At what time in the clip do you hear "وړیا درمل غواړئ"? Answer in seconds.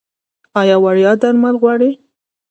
0.83-1.91